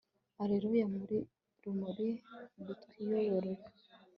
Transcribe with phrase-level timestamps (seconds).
[0.41, 0.85] allelua,
[1.63, 2.09] rumuri
[2.65, 3.65] rutwiyoborera